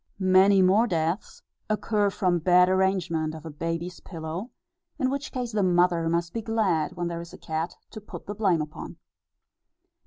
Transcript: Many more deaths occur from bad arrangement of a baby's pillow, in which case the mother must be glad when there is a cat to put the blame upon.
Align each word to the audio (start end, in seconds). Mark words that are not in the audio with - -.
Many 0.17 0.63
more 0.63 0.87
deaths 0.87 1.43
occur 1.69 2.09
from 2.09 2.39
bad 2.39 2.69
arrangement 2.69 3.35
of 3.35 3.45
a 3.45 3.51
baby's 3.51 3.99
pillow, 3.99 4.49
in 4.97 5.11
which 5.11 5.31
case 5.31 5.51
the 5.51 5.61
mother 5.61 6.09
must 6.09 6.33
be 6.33 6.41
glad 6.41 6.93
when 6.93 7.05
there 7.07 7.21
is 7.21 7.33
a 7.33 7.37
cat 7.37 7.75
to 7.91 8.01
put 8.01 8.25
the 8.25 8.33
blame 8.33 8.63
upon. 8.63 8.97